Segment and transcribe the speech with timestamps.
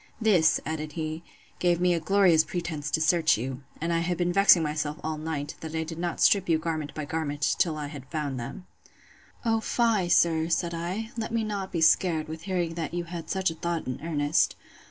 [0.19, 1.21] This, added he,
[1.59, 5.19] gave me a glorious pretence to search you; and I have been vexing myself all
[5.19, 8.65] night, that I did not strip you garment by garment, till I had found them.
[9.45, 13.29] O fie, sir, said I; let me not be scared, with hearing that you had
[13.29, 14.55] such a thought in earnest.